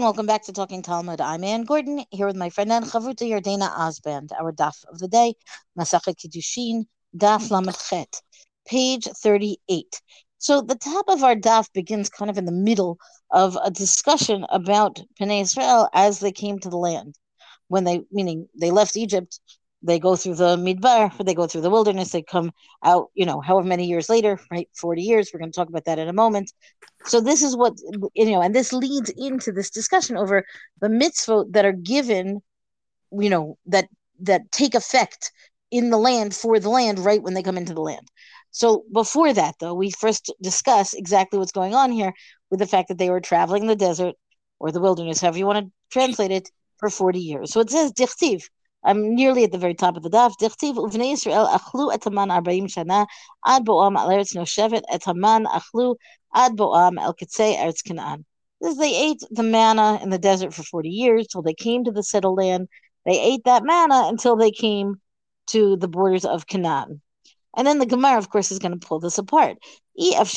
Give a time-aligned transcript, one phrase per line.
[0.00, 1.20] And welcome back to Talking Talmud.
[1.20, 4.30] I'm Anne Gordon here with my friend and Chavruta Yardena Osband.
[4.32, 5.34] Our daf of the day,
[5.78, 8.22] Masachet Kiddushin, daf Lamedchet,
[8.66, 10.00] page 38.
[10.38, 12.98] So the top of our daf begins kind of in the middle
[13.30, 17.16] of a discussion about Bnei Israel as they came to the land.
[17.68, 19.38] When they, meaning they left Egypt
[19.82, 22.52] they go through the midbar, they go through the wilderness, they come
[22.84, 24.68] out, you know, however many years later, right?
[24.76, 25.30] 40 years.
[25.32, 26.52] We're going to talk about that in a moment.
[27.06, 27.74] So this is what,
[28.14, 30.44] you know, and this leads into this discussion over
[30.80, 32.42] the mitzvot that are given,
[33.12, 33.88] you know, that
[34.22, 35.32] that take effect
[35.70, 38.06] in the land for the land right when they come into the land.
[38.50, 42.12] So before that, though, we first discuss exactly what's going on here
[42.50, 44.14] with the fact that they were traveling the desert
[44.58, 47.52] or the wilderness, however you want to translate it, for 40 years.
[47.52, 48.42] So it says, Dichtiv,
[48.82, 50.34] I'm nearly at the very top of the daf.
[50.40, 53.06] Dichtiv uvnei Yisrael achlu et arba'im shana
[53.46, 55.96] ad bo'am al eretz noshevet et achlu
[56.34, 58.24] ad bo'am el kitzei eretz Canaan.
[58.60, 61.90] This they ate the manna in the desert for 40 years till they came to
[61.90, 62.68] the settled land.
[63.06, 65.00] They ate that manna until they came
[65.48, 67.00] to the borders of Canaan.
[67.56, 69.58] And then the Gemara, of course, is going to pull this apart.
[69.94, 70.28] You can't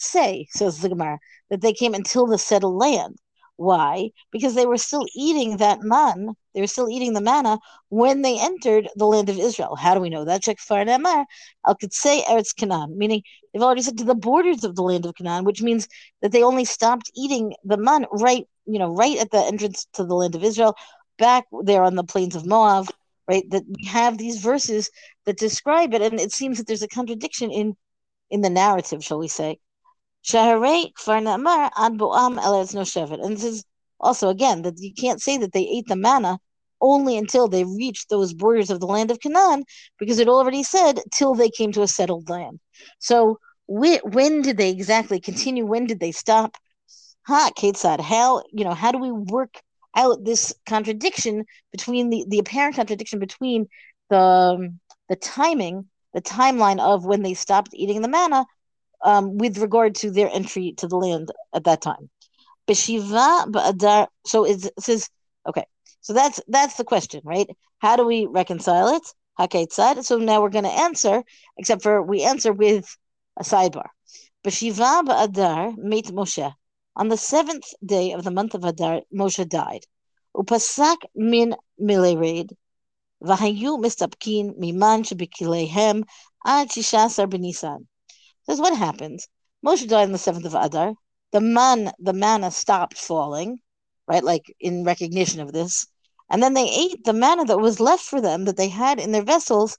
[0.00, 1.18] say, says the Gemara,
[1.50, 3.18] that they came until the settled land.
[3.56, 4.10] Why?
[4.30, 6.34] Because they were still eating that man.
[6.54, 7.58] They were still eating the manna
[7.90, 9.76] when they entered the land of Israel.
[9.76, 10.42] How do we know that?
[10.42, 11.24] Check Nemar.
[11.66, 15.14] Al say Eretz Canaan, meaning they've already said to the borders of the land of
[15.14, 15.86] Canaan, which means
[16.22, 20.04] that they only stopped eating the man right, you know, right at the entrance to
[20.04, 20.74] the land of Israel,
[21.18, 22.88] back there on the plains of Moab.
[23.28, 24.90] Right, that we have these verses
[25.26, 27.76] that describe it, and it seems that there's a contradiction in
[28.30, 29.58] in the narrative, shall we say?
[30.34, 32.38] Ad Boam.
[32.38, 33.64] And this is
[34.00, 36.38] also again that you can't say that they ate the manna
[36.80, 39.64] only until they reached those borders of the land of Canaan,
[39.98, 42.58] because it already said till they came to a settled land.
[42.98, 45.64] So when did they exactly continue?
[45.64, 46.56] When did they stop?
[47.26, 49.60] Ha, Ketzad, how you know how do we work
[49.94, 53.68] out this contradiction between the the apparent contradiction between
[54.10, 54.76] the
[55.08, 58.44] the timing, the timeline of when they stopped eating the manna
[59.04, 62.10] um, with regard to their entry to the land at that time.
[62.68, 64.06] Beshiva ba'adar.
[64.26, 65.08] So it says,
[65.48, 65.64] okay.
[66.00, 67.48] So that's that's the question, right?
[67.78, 69.02] How do we reconcile it?
[69.38, 70.04] Haketzad.
[70.04, 71.22] So now we're going to answer,
[71.56, 72.96] except for we answer with
[73.38, 73.88] a sidebar.
[74.44, 76.52] Beshiva ba'adar mate Moshe.
[76.94, 79.86] On the seventh day of the month of Adar, Moshe died.
[80.36, 82.50] Upasak min milered.
[83.24, 86.04] Vahayu mistapkin miman shebikilehem
[86.44, 87.86] ad shishasar benisan.
[88.44, 89.28] Says what happens?
[89.64, 90.94] Moshe died on the seventh of Adar.
[91.30, 93.60] The man, the manna stopped falling,
[94.08, 94.24] right?
[94.24, 95.86] Like in recognition of this.
[96.28, 99.12] And then they ate the manna that was left for them that they had in
[99.12, 99.78] their vessels,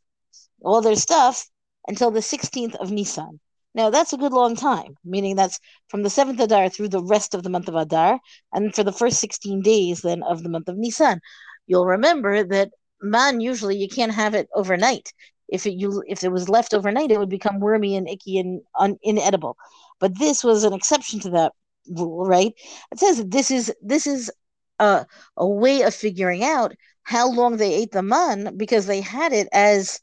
[0.62, 1.50] all their stuff,
[1.88, 3.40] until the 16th of Nisan.
[3.76, 5.60] Now that's a good long time, meaning that's
[5.90, 8.20] from the seventh of Adar through the rest of the month of Adar,
[8.54, 11.20] and for the first 16 days then of the month of Nisan.
[11.68, 12.72] You'll remember that
[13.02, 15.12] man usually you can't have it overnight
[15.48, 18.62] if it you if it was left overnight, it would become wormy and icky and
[18.80, 19.58] un, inedible.
[20.00, 21.54] But this was an exception to that
[21.90, 22.54] rule, right?
[22.92, 24.32] It says this is this is
[24.80, 25.06] a,
[25.38, 26.74] a way of figuring out
[27.04, 30.00] how long they ate the man because they had it as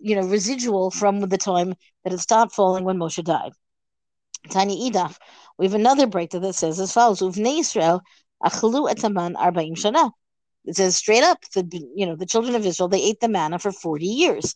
[0.00, 1.74] you know residual from the time
[2.04, 3.52] that it stopped falling when Moshe died.
[4.50, 5.16] Tiny Idaf.
[5.58, 8.02] We have another breakthrough that says as follows: Uvnei Israel
[8.44, 10.10] achlu etaman arba'im shana.
[10.66, 13.58] It says straight up, the you know the children of Israel they ate the manna
[13.58, 14.54] for forty years.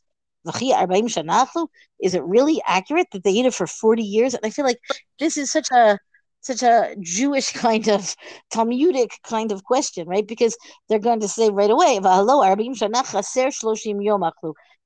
[2.01, 4.35] Is it really accurate that they ate it for 40 years?
[4.35, 4.79] And I feel like
[5.19, 5.99] this is such a
[6.41, 8.15] such a Jewish kind of
[8.51, 10.27] Talmudic kind of question, right?
[10.27, 10.57] Because
[10.89, 11.99] they're going to say right away,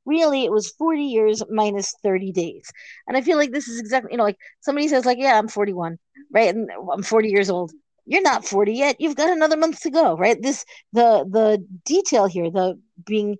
[0.04, 2.70] really it was 40 years minus 30 days.
[3.06, 5.48] And I feel like this is exactly, you know, like somebody says, like, yeah, I'm
[5.48, 5.98] 41,
[6.32, 6.54] right?
[6.54, 7.72] And I'm 40 years old.
[8.04, 8.96] You're not 40 yet.
[9.00, 10.40] You've got another month to go, right?
[10.40, 13.36] This the the detail here, the being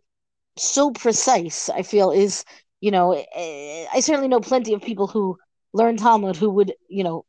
[0.57, 2.45] so precise, I feel, is,
[2.81, 5.39] you know, eh, I certainly know plenty of people who
[5.73, 7.25] learn Talmud who would, you know,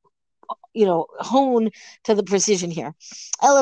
[0.74, 1.70] you know, hone
[2.04, 2.94] to the precision here.
[3.42, 3.56] So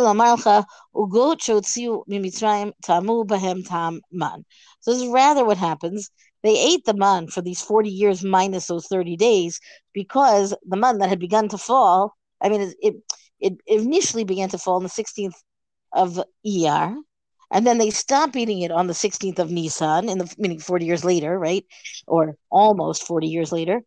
[4.91, 6.09] this is rather what happens.
[6.43, 9.59] They ate the man for these 40 years minus those 30 days
[9.93, 12.95] because the man that had begun to fall, I mean, it, it,
[13.39, 15.35] it initially began to fall on the 16th
[15.93, 16.95] of Iyar,
[17.51, 20.85] and then they stop eating it on the 16th of Nisan, in the meaning 40
[20.85, 21.65] years later, right?
[22.07, 23.81] Or almost 40 years later.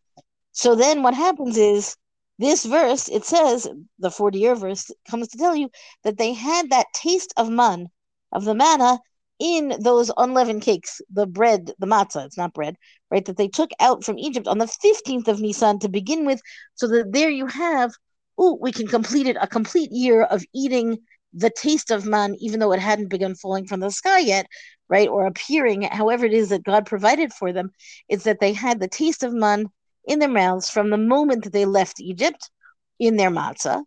[0.52, 1.96] So then what happens is
[2.38, 3.68] this verse, it says,
[3.98, 5.70] the 40 year verse comes to tell you
[6.02, 7.88] that they had that taste of man,
[8.32, 8.98] of the manna,
[9.40, 12.76] in those unleavened cakes, the bread, the matzah, it's not bread,
[13.10, 13.24] right?
[13.24, 16.40] That they took out from Egypt on the 15th of Nisan to begin with,
[16.74, 17.92] so that there you have
[18.38, 20.98] oh, we can complete it a complete year of eating
[21.34, 24.46] the taste of man, even though it hadn't begun falling from the sky yet,
[24.88, 27.70] right, or appearing, however it is that God provided for them,
[28.08, 29.66] is that they had the taste of man
[30.06, 32.50] in their mouths from the moment that they left Egypt
[32.98, 33.82] in their matzah.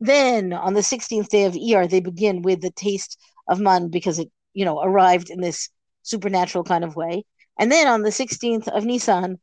[0.00, 4.18] Then on the 16th day of Iyar, they begin with the taste of man because
[4.18, 5.68] it, you know, arrived in this
[6.02, 7.24] supernatural kind of way.
[7.58, 9.38] And then on the 16th of Nisan,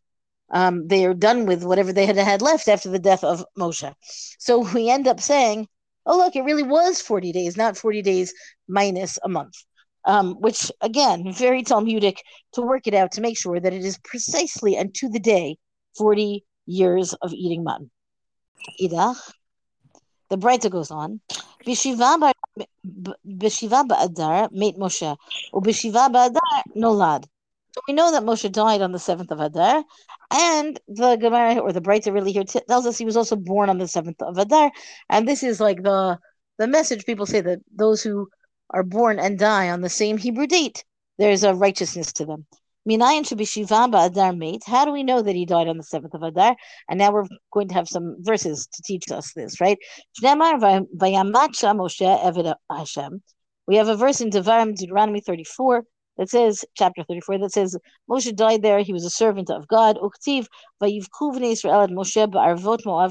[0.52, 3.94] um, they are done with whatever they had had left after the death of Moshe.
[4.40, 5.68] So we end up saying,
[6.06, 8.34] oh, look, it really was 40 days, not 40 days
[8.68, 9.54] minus a month.
[10.06, 12.24] Um, which again, very Talmudic
[12.54, 15.58] to work it out to make sure that it is precisely and to the day
[15.98, 17.92] 40 years of eating mutton.
[18.82, 19.18] Idach,
[20.30, 21.20] the Breita goes on.
[21.66, 22.18] B'shiva
[23.88, 25.18] ba'adar mate Moshe,
[25.54, 27.26] u'b'shiva ba'adar nolad.
[27.72, 29.84] So we know that Moshe died on the seventh of Adar,
[30.32, 33.78] and the Gemara or the Breita really here tells us he was also born on
[33.78, 34.72] the seventh of Adar,
[35.10, 36.18] and this is like the
[36.58, 38.28] the message people say that those who
[38.72, 40.84] are born and die on the same Hebrew date,
[41.18, 42.46] there's a righteousness to them.
[42.88, 44.64] Minayin should be Shiva Adar mate.
[44.66, 46.56] How do we know that he died on the seventh of Adar?
[46.90, 49.78] And now we're going to have some verses to teach us this, right?
[50.22, 50.40] We have
[53.88, 55.84] a verse in Devarim, Deuteronomy 34,
[56.20, 57.78] that says, chapter 34, that says,
[58.10, 59.96] Moshe died there, he was a servant of God.
[59.96, 60.04] At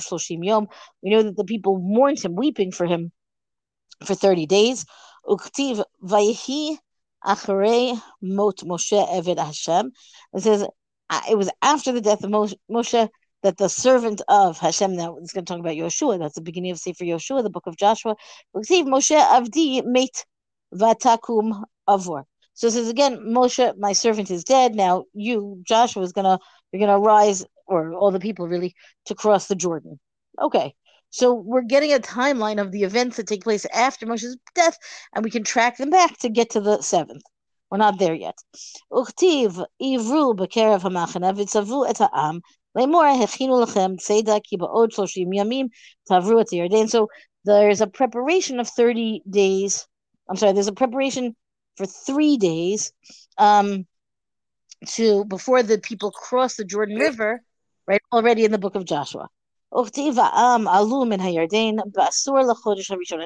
[0.00, 0.68] Shloshim Yom.
[1.02, 3.10] We know that the people mourned him, weeping for him
[4.04, 4.84] for 30 days.
[5.26, 5.46] Mot
[8.58, 9.90] Moshe.
[10.34, 10.66] It says,
[11.10, 13.08] uh, it was after the death of Moshe
[13.42, 16.72] that the servant of Hashem, now it's going to talk about Yoshua, that's the beginning
[16.72, 18.16] of Sefer Yoshua, the book of Joshua.
[18.54, 20.26] Moshe Avdi Mate
[20.74, 22.24] Vatakum Avor.
[22.58, 24.74] So it says again, Moshe, my servant is dead.
[24.74, 26.40] Now you, Joshua, is gonna
[26.72, 28.74] you're gonna rise, or all the people really,
[29.04, 30.00] to cross the Jordan.
[30.42, 30.74] Okay.
[31.10, 34.76] So we're getting a timeline of the events that take place after Moshe's death,
[35.14, 37.22] and we can track them back to get to the seventh.
[37.70, 38.36] We're not there yet.
[38.92, 42.40] Uchtiv ivru b'kerev hamachana v'tzavu et ha'am
[42.76, 45.68] lemor hechinu lechem tzeda ki ba'od shloshim yamim
[46.10, 46.88] tavru et.
[46.88, 47.06] So
[47.44, 49.86] there's a preparation of 30 days.
[50.28, 51.36] I'm sorry, there's a preparation
[51.78, 52.92] for three days
[53.38, 53.86] um,
[54.86, 57.40] to before the people cross the Jordan River,
[57.86, 58.00] right?
[58.12, 59.28] Already in the book of Joshua.
[59.70, 59.86] And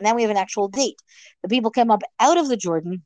[0.03, 0.97] now we have an actual date.
[1.43, 3.05] The people came up out of the Jordan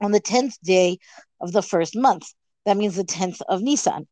[0.00, 0.98] on the 10th day
[1.40, 2.26] of the first month.
[2.66, 4.06] That means the 10th of Nisan.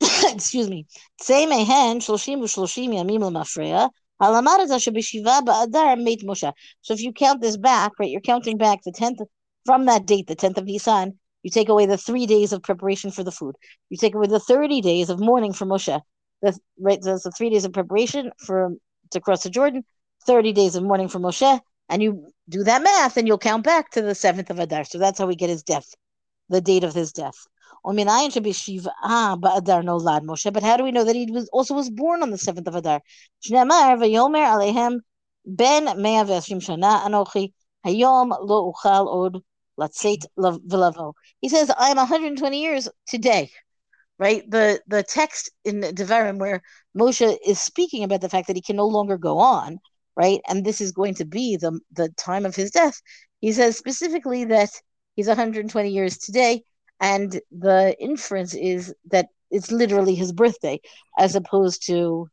[0.24, 0.86] Excuse me.
[1.22, 1.34] So
[6.94, 9.20] if you count this back, right, you're counting back the 10th
[9.66, 13.10] from that date, the 10th of Nisan, you take away the three days of preparation
[13.10, 13.56] for the food.
[13.88, 16.00] You take away the 30 days of mourning for Moshe.
[16.42, 17.00] That's right.
[17.02, 18.72] That's the three days of preparation for
[19.10, 19.84] to cross the Jordan,
[20.26, 23.90] 30 days of mourning for Moshe, and you do that math and you'll count back
[23.90, 24.84] to the seventh of Adar.
[24.84, 25.94] So that's how we get his death,
[26.48, 27.36] the date of his death.
[27.82, 28.34] But how do
[30.84, 33.00] we know that he was also was born on the seventh of Adar?
[35.46, 35.86] Ben
[37.86, 39.42] hayom lo uchal od
[39.80, 41.14] Latzet Velavo.
[41.40, 43.50] He says, I'm 120 years today.
[44.18, 44.42] Right?
[44.50, 46.60] The the text in Devarim where
[46.94, 49.78] Moshe is speaking about the fact that he can no longer go on,
[50.14, 50.40] right?
[50.46, 53.00] And this is going to be the the time of his death.
[53.40, 54.68] He says specifically that
[55.14, 56.64] he's 120 years today,
[57.00, 60.80] and the inference is that it's literally his birthday,
[61.18, 62.28] as opposed to,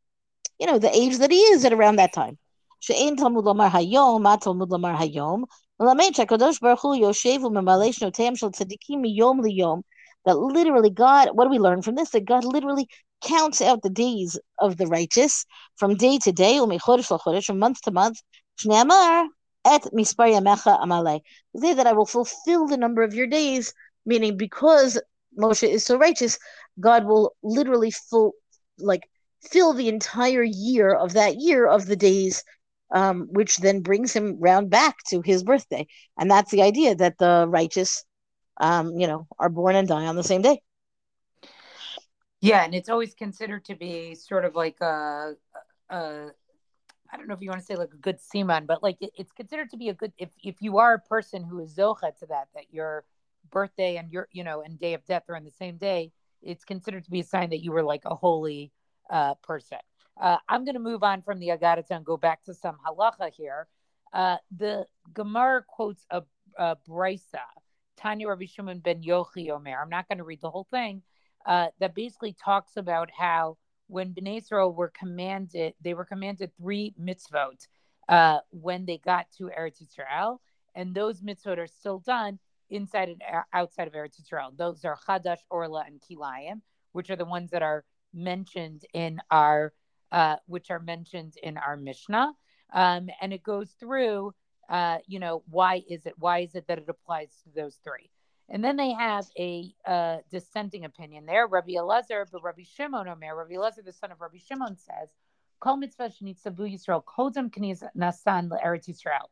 [0.59, 2.37] you know, the age that he is at around that time.
[2.85, 5.43] Talmud Hayom, Talmud Hayom,
[5.79, 5.95] that
[10.25, 12.09] literally God, what do we learn from this?
[12.09, 12.87] That God literally
[13.21, 18.21] counts out the days of the righteous from day to day, from month to month.
[19.65, 20.31] At mispar
[21.53, 23.73] that I will fulfill the number of your days,
[24.05, 24.99] meaning because
[25.37, 26.39] Moshe is so righteous,
[26.79, 28.33] God will literally full
[28.79, 29.07] like
[29.43, 32.43] fill the entire year of that year of the days
[32.91, 35.87] um, which then brings him round back to his birthday.
[36.17, 38.05] And that's the idea that the righteous,
[38.59, 40.61] um, you know, are born and die on the same day.
[42.41, 45.33] Yeah, and it's always considered to be sort of like a,
[45.89, 46.27] a
[47.11, 49.11] I don't know if you want to say like a good siman, but like it,
[49.17, 52.15] it's considered to be a good if if you are a person who is zocha
[52.19, 53.05] to that, that your
[53.49, 56.63] birthday and your you know and day of death are on the same day, it's
[56.63, 58.71] considered to be a sign that you were like a holy
[59.09, 59.79] uh, person.
[60.19, 63.31] Uh, I'm going to move on from the Agadata and go back to some halacha
[63.31, 63.67] here.
[64.13, 66.23] Uh, the Gemara quotes a,
[66.57, 67.45] a brisa,
[67.97, 69.79] Tanya Rabbi Shimon ben Yochai Omer.
[69.81, 71.01] I'm not going to read the whole thing.
[71.45, 73.57] Uh, that basically talks about how
[73.87, 77.67] when Bnei Israel were commanded, they were commanded three mitzvot
[78.09, 80.39] uh, when they got to Eretz Yisrael,
[80.75, 83.21] and those mitzvot are still done inside and
[83.53, 84.55] outside of Eretz Yisrael.
[84.57, 89.73] Those are Chadash, Orla, and Kilayim, which are the ones that are mentioned in our,
[90.11, 92.33] uh, which are mentioned in our Mishnah,
[92.73, 94.33] um, and it goes through,
[94.69, 96.13] uh, you know, why is it?
[96.17, 98.09] Why is it that it applies to those three?
[98.49, 101.47] And then they have a uh, dissenting opinion there.
[101.47, 105.09] Rabbi Elazar, but Rabbi Shimon Omer, Rabbi Elazar, the son of Rabbi Shimon, says,
[105.59, 107.49] Kol mitzvah Yisrael, kodem
[107.97, 109.27] nasan le'eretz Yisrael.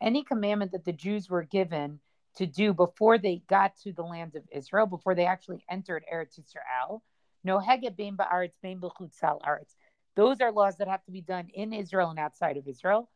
[0.00, 2.00] Any commandment that the Jews were given
[2.36, 6.38] to do before they got to the land of Israel, before they actually entered Eretz
[6.38, 7.02] Yisrael,
[7.44, 9.76] no heget bein ba'aretz bein b'chutzal aretz.
[10.16, 13.08] Those are laws that have to be done in Israel and outside of Israel.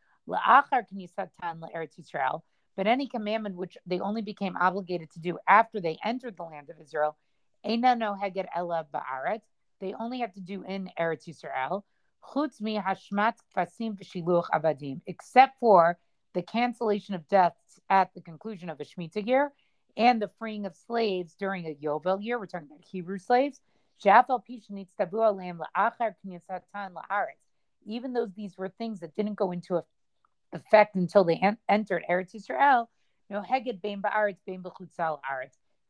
[2.77, 6.71] But any commandment which they only became obligated to do after they entered the land
[6.71, 7.17] of Israel,
[7.65, 7.83] they
[9.99, 11.83] only have to do in Eretz Yisrael,
[15.07, 15.99] except for
[16.33, 19.53] the cancellation of debts at the conclusion of a Shemitah year
[19.97, 22.39] and the freeing of slaves during a Yovel year.
[22.39, 23.61] We're talking about Hebrew slaves.
[27.87, 29.83] Even though these were things that didn't go into
[30.53, 32.87] effect until they en- entered Eretz Yisrael.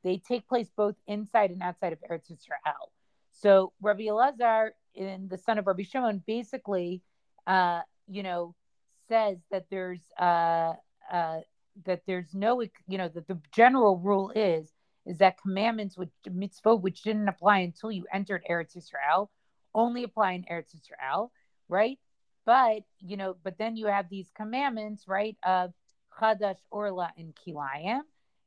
[0.02, 2.90] They take place both inside and outside of Eretz Yisrael.
[3.32, 7.02] So Rabbi Elazar, in the son of Rabbi Shimon, basically,
[7.46, 8.54] uh, you know,
[9.08, 10.74] says that there's uh,
[11.10, 11.40] uh,
[11.84, 14.70] that there's no, you know, that the general rule is
[15.10, 19.28] is that commandments which mitzvot which didn't apply until you entered Eretz Yisrael
[19.74, 21.30] only apply in Eretz Yisrael,
[21.68, 21.98] right?
[22.46, 25.72] But you know, but then you have these commandments, right, of
[26.18, 28.02] Chadash, Orla, and Kilayim.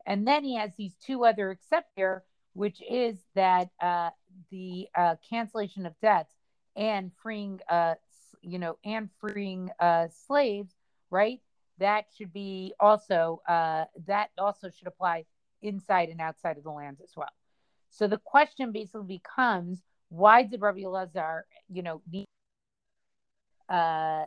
[0.05, 4.09] And then he has these two other except here, which is that uh,
[4.49, 6.33] the uh, cancellation of debts
[6.75, 7.95] and freeing, uh,
[8.41, 10.73] you know, and freeing uh, slaves,
[11.09, 11.39] right?
[11.79, 15.25] That should be also uh, that also should apply
[15.63, 17.33] inside and outside of the lands as well.
[17.89, 22.25] So the question basically becomes, why did Rabbi Elazar, you know, need
[23.69, 24.25] uh,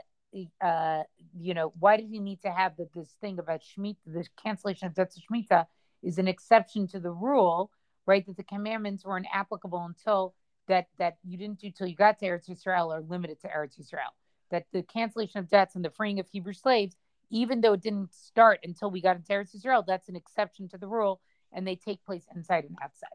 [0.60, 1.02] uh,
[1.38, 4.86] you know, why did he need to have the, this thing about Shemitah, the cancellation
[4.86, 5.66] of debts of Shemitah
[6.02, 7.70] is an exception to the rule,
[8.06, 8.26] right?
[8.26, 10.34] That the commandments weren't applicable until
[10.68, 13.80] that that you didn't do till you got to Eretz Yisrael or limited to Eretz
[13.80, 14.12] Yisrael.
[14.50, 16.96] That the cancellation of debts and the freeing of Hebrew slaves,
[17.30, 20.78] even though it didn't start until we got into Eretz Yisrael, that's an exception to
[20.78, 21.20] the rule,
[21.52, 23.08] and they take place inside and outside.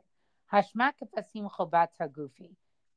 [0.51, 0.93] Hashmak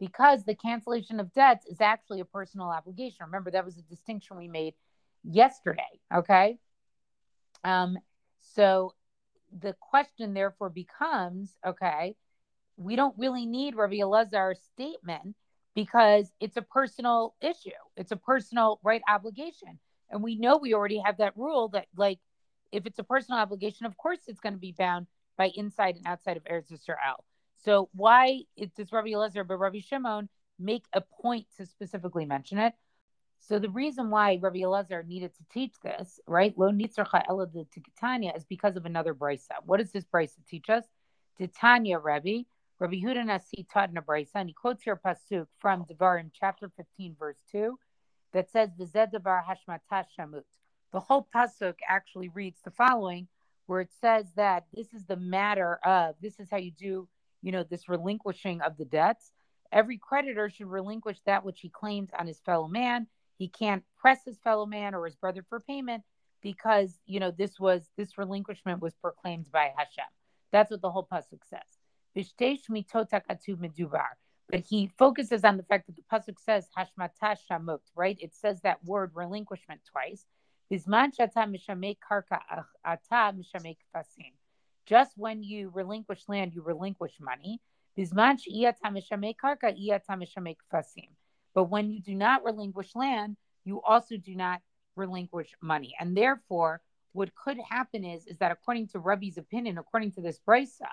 [0.01, 3.27] because the cancellation of debts is actually a personal obligation.
[3.27, 4.75] Remember, that was a distinction we made
[5.23, 6.01] yesterday.
[6.13, 6.59] Okay.
[7.63, 7.99] Um,
[8.41, 8.95] so
[9.59, 12.17] the question therefore becomes okay,
[12.77, 15.37] we don't really need Rabbi Elazar's statement
[15.75, 19.79] because it's a personal issue, it's a personal right obligation.
[20.15, 22.21] And we know we already have that rule that, like,
[22.71, 26.07] if it's a personal obligation, of course it's going to be bound by inside and
[26.07, 27.17] outside of Eretz Yisrael.
[27.65, 28.43] So why
[28.77, 32.75] does Rabbi Elazar bar Rabbi Shimon make a point to specifically mention it?
[33.41, 38.35] So the reason why Rabbi Elazar needed to teach this, right, lo nitzracha ela Titania,
[38.37, 39.57] is because of another brisa.
[39.67, 40.85] What does this brisa teach us?
[41.39, 42.43] Titania Rabbi,
[42.79, 46.31] Rabbi Huda Nasi taught in a brisa, and he quotes here a pasuk from Devarim
[46.33, 47.77] chapter 15, verse 2,
[48.35, 50.45] that says, V'zedavar hashmatash shamut.
[50.93, 53.29] The whole pasuk actually reads the following,
[53.67, 57.09] where it says that this is the matter of, this is how you do
[57.45, 59.31] you know, this relinquishing of the debts.
[59.71, 63.07] Every creditor should relinquish that which he claims on his fellow man.
[63.37, 66.05] He can't press his fellow man or his brother for payment
[66.41, 70.05] because, you know, this was this relinquishment was proclaimed by Hashem.
[70.53, 71.61] That's what the whole pasuk says.
[74.49, 78.19] But he focuses on the fact that the pasuk says hashmatash shamot, right?
[78.21, 80.27] It says that word relinquishment twice.
[84.87, 87.61] Just when you relinquish land, you relinquish money.
[91.55, 94.61] But when you do not relinquish land, you also do not
[94.97, 95.95] relinquish money.
[95.99, 96.81] And therefore,
[97.13, 100.89] what could happen is, is that according to Rabbi's opinion, according to this brisa,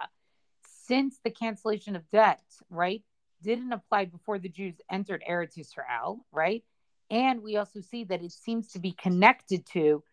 [0.86, 3.04] since the cancellation of debt, right,
[3.44, 6.64] didn't apply before the Jews entered Eretz Yisrael, right?
[7.10, 10.04] And we also see that it seems to be connected to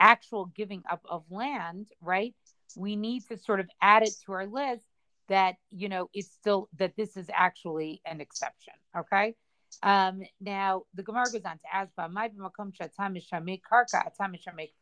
[0.00, 2.34] actual giving up of land, right?
[2.76, 4.84] we need to sort of add it to our list
[5.28, 9.34] that you know it's still that this is actually an exception okay
[9.82, 11.64] um now the gemara goes on to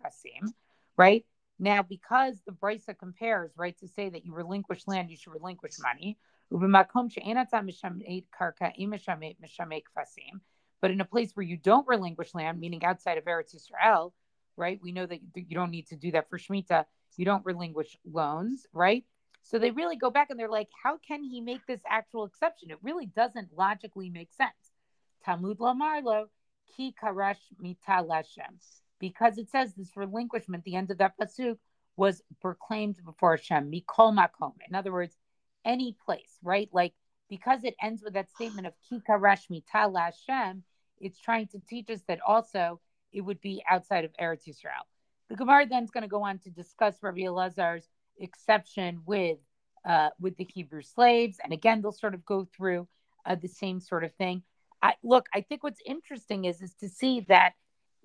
[0.04, 0.52] fasim
[0.96, 1.24] right
[1.58, 5.72] now because the brisa compares right to say that you relinquish land you should relinquish
[5.80, 6.16] money
[6.50, 6.62] But
[10.90, 14.14] in a place where you don't relinquish land, meaning outside of Eretz Israel,
[14.56, 14.78] right?
[14.82, 16.84] We know that you don't need to do that for Shemitah.
[17.16, 19.04] You don't relinquish loans, right?
[19.42, 22.70] So they really go back and they're like, how can he make this actual exception?
[22.70, 24.50] It really doesn't logically make sense.
[25.24, 26.26] Talmud Lamarlo,
[26.76, 28.04] ki karash mita.
[28.98, 31.58] Because it says this relinquishment, the end of that pasuk,
[31.96, 34.52] was proclaimed before Hashem, mikol makom.
[34.68, 35.16] In other words,
[35.66, 36.70] any place, right?
[36.72, 36.94] Like
[37.28, 40.62] because it ends with that statement of Kika Rashmi Tala Hashem,
[41.00, 42.80] it's trying to teach us that also
[43.12, 44.86] it would be outside of Eretz Yisrael.
[45.28, 49.38] The Gemara then is going to go on to discuss Rabbi Elazar's exception with
[49.84, 52.88] uh, with the Hebrew slaves, and again they'll sort of go through
[53.24, 54.42] uh, the same sort of thing.
[54.82, 57.54] I, look, I think what's interesting is is to see that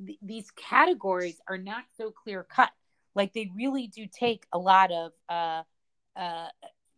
[0.06, 2.72] th- these categories are not so clear cut.
[3.14, 5.64] Like they really do take a lot of uh,
[6.16, 6.48] uh,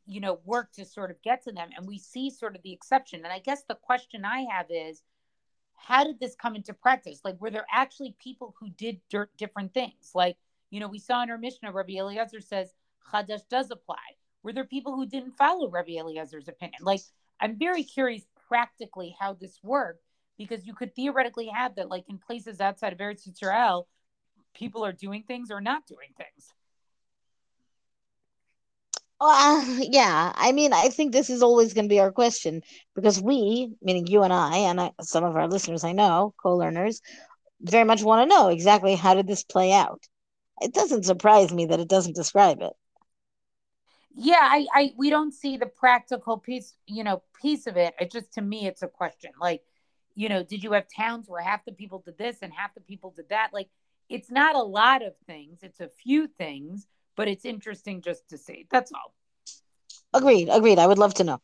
[0.06, 2.74] you know work to sort of get to them and we see sort of the
[2.74, 3.22] exception.
[3.24, 5.02] And i guess the question i have is
[5.76, 7.22] how did this come into practice?
[7.24, 9.02] Like were there actually people who did
[9.38, 10.12] different things?
[10.14, 10.38] Like
[10.70, 12.74] you know we saw in our Mishnah rabbi eliezer says
[13.12, 14.18] chadash does apply.
[14.44, 16.82] Were there people who didn't follow rabbi eliezer's opinion?
[16.84, 17.02] Like
[17.40, 20.04] i'm very curious practically how this worked
[20.38, 23.86] because you could theoretically have that like in places outside of Eretz Yisrael,
[24.54, 26.54] people are doing things or not doing things
[29.27, 32.62] uh, yeah, I mean, I think this is always going to be our question
[32.96, 36.56] because we, meaning you and I, and I, some of our listeners I know, co
[36.56, 37.01] learners,
[37.62, 40.03] very much want to know exactly how did this play out.
[40.62, 42.74] It doesn't surprise me that it doesn't describe it.
[44.15, 47.96] Yeah, I, I, we don't see the practical piece, you know, piece of it.
[48.00, 49.32] It just to me, it's a question.
[49.39, 49.63] Like,
[50.13, 52.82] you know, did you have towns where half the people did this and half the
[52.82, 53.50] people did that?
[53.53, 53.70] Like,
[54.10, 55.60] it's not a lot of things.
[55.63, 58.65] It's a few things but it's interesting just to see.
[58.71, 59.13] That's all.
[60.13, 60.49] Agreed.
[60.52, 60.80] Agreed.
[60.80, 61.41] I would love to know.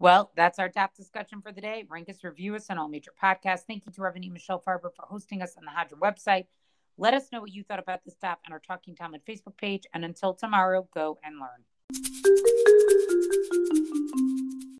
[0.00, 1.84] Well, that's our top discussion for the day.
[1.88, 3.62] Rank us, review us on all major podcasts.
[3.66, 6.46] Thank you to Rabbanit Michelle Farber for hosting us on the Hadran website.
[6.96, 9.86] Let us know what you thought about this stop on our Talking Talmud Facebook page.
[9.92, 11.64] And until tomorrow, go and learn.